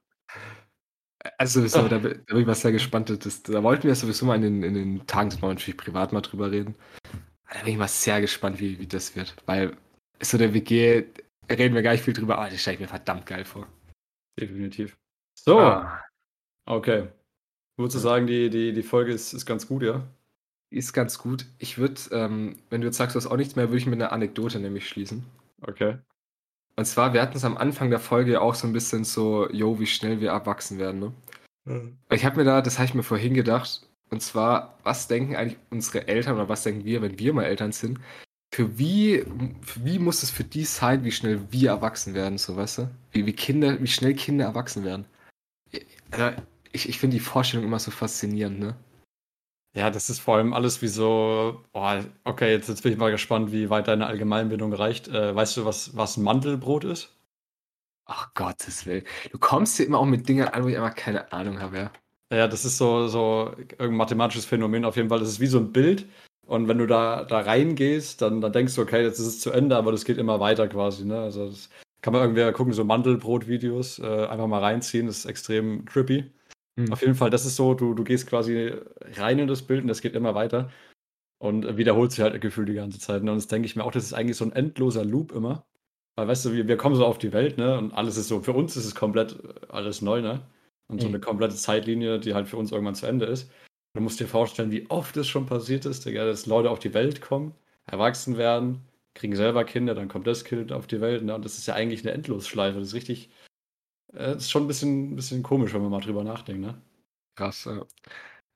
[1.38, 3.10] Also, so, da, da, bin ich mal sehr gespannt.
[3.26, 5.78] Das, da wollten wir sowieso mal in den, in den Tagen, das wollen wir natürlich
[5.78, 6.76] privat mal drüber reden.
[7.52, 9.36] Da bin ich mal sehr gespannt, wie, wie das wird.
[9.46, 9.78] Weil
[10.22, 11.06] so der WG,
[11.50, 13.68] reden wir gar nicht viel drüber, aber das stelle ich mir verdammt geil vor.
[14.40, 14.98] Definitiv.
[15.36, 15.60] So.
[15.60, 16.04] Ah.
[16.66, 17.10] Okay.
[17.78, 20.08] Würdest du sagen, die, die, die Folge ist, ist ganz gut, ja?
[20.69, 21.45] Ist ganz gut.
[21.58, 24.01] Ich würde, ähm, wenn du jetzt sagst, du hast auch nichts mehr, würde ich mit
[24.01, 25.25] einer Anekdote nämlich schließen.
[25.62, 25.97] Okay.
[26.75, 29.80] Und zwar, wir hatten es am Anfang der Folge auch so ein bisschen so, yo,
[29.80, 31.13] wie schnell wir erwachsen werden, ne?
[31.65, 31.97] Mhm.
[32.12, 35.60] Ich habe mir da, das habe ich mir vorhin gedacht, und zwar, was denken eigentlich
[35.69, 37.99] unsere Eltern oder was denken wir, wenn wir mal Eltern sind,
[38.54, 39.25] für wie,
[39.62, 42.89] für wie muss es für die sein, wie schnell wir erwachsen werden, so weißt du?
[43.12, 45.06] Wie, wie Kinder, wie schnell Kinder erwachsen werden.
[46.12, 48.75] Also, ich, ich finde die Vorstellung immer so faszinierend, ne?
[49.76, 53.12] Ja, das ist vor allem alles wie so, oh, okay, jetzt, jetzt bin ich mal
[53.12, 55.10] gespannt, wie weit deine Allgemeinbildung reicht.
[55.10, 57.14] Äh, weißt du, was, was Mandelbrot ist?
[58.06, 59.04] Ach Gottes Willen.
[59.32, 61.92] Du kommst hier immer auch mit Dingen an, wo ich einfach keine Ahnung habe, ja.
[62.32, 65.20] Ja, das ist so, so irgendein mathematisches Phänomen auf jeden Fall.
[65.20, 66.08] Das ist wie so ein Bild.
[66.48, 69.52] Und wenn du da, da reingehst, dann, dann denkst du, okay, jetzt ist es zu
[69.52, 71.04] Ende, aber das geht immer weiter quasi.
[71.06, 71.20] Ne?
[71.20, 71.70] Also das
[72.02, 76.32] kann man irgendwie gucken, so Mandelbrot-Videos, äh, einfach mal reinziehen, das ist extrem trippy.
[76.76, 76.92] Mhm.
[76.92, 78.74] Auf jeden Fall, das ist so, du, du gehst quasi
[79.14, 80.70] rein in das Bild und das geht immer weiter.
[81.38, 83.24] Und wiederholt sich halt gefühlt die ganze Zeit.
[83.24, 83.32] Ne?
[83.32, 85.66] Und das denke ich mir auch, das ist eigentlich so ein endloser Loop immer.
[86.16, 87.78] Weil, weißt du, wir, wir kommen so auf die Welt, ne?
[87.78, 89.38] Und alles ist so, für uns ist es komplett
[89.70, 90.42] alles neu, ne?
[90.88, 93.52] Und so eine komplette Zeitlinie, die halt für uns irgendwann zu Ende ist.
[93.96, 96.94] Du musst dir vorstellen, wie oft es schon passiert ist, Digga, dass Leute auf die
[96.94, 97.54] Welt kommen,
[97.86, 98.82] erwachsen werden,
[99.14, 101.36] kriegen selber Kinder, dann kommt das Kind auf die Welt, ne?
[101.36, 102.80] Und das ist ja eigentlich eine Endlosschleife.
[102.80, 103.30] Das ist richtig,
[104.15, 106.75] äh, das ist schon ein bisschen, bisschen komisch, wenn man mal drüber nachdenkt, ne?
[107.36, 107.86] Krass, ja.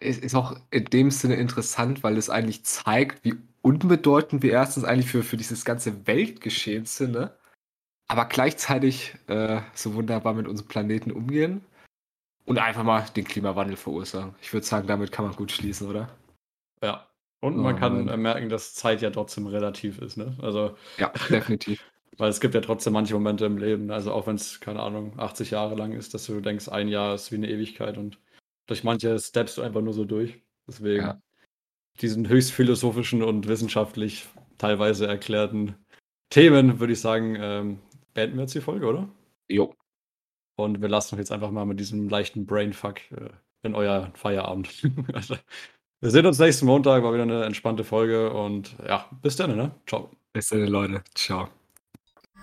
[0.02, 4.86] Es ist auch in dem Sinne interessant, weil es eigentlich zeigt, wie unbedeutend wir erstens
[4.86, 7.38] eigentlich für, für dieses ganze Weltgeschehen sind, ne?
[8.10, 11.62] aber gleichzeitig äh, so wunderbar mit unserem Planeten umgehen
[12.46, 14.36] und einfach mal den Klimawandel verursachen.
[14.42, 16.10] Ich würde sagen, damit kann man gut schließen, oder?
[16.82, 17.06] Ja.
[17.42, 18.22] Und man oh, kann Mann.
[18.22, 20.36] merken, dass Zeit ja trotzdem relativ ist, ne?
[20.42, 20.76] Also.
[20.98, 21.82] Ja, definitiv.
[22.18, 25.18] Weil es gibt ja trotzdem manche Momente im Leben, also auch wenn es, keine Ahnung,
[25.18, 28.20] 80 Jahre lang ist, dass du denkst, ein Jahr ist wie eine Ewigkeit und
[28.68, 30.42] durch manche steppst du einfach nur so durch.
[30.68, 31.22] Deswegen ja.
[32.02, 35.76] diesen höchst philosophischen und wissenschaftlich teilweise erklärten
[36.30, 37.80] Themen, würde ich sagen, ähm,
[38.14, 39.10] beenden wir jetzt die Folge, oder?
[39.48, 39.74] Jo.
[40.56, 43.30] Und wir lassen uns jetzt einfach mal mit diesem leichten Brainfuck äh,
[43.64, 44.70] in euer Feierabend.
[45.14, 45.36] also,
[46.02, 49.72] wir sehen uns nächsten Montag, war wieder eine entspannte Folge und ja, bis dann, ne?
[49.88, 50.12] Ciao.
[50.34, 51.04] Bis dann, Leute.
[51.16, 51.50] Ciao.